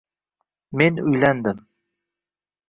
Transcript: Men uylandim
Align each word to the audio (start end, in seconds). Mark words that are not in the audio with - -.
Men 0.81 0.97
uylandim 1.03 1.61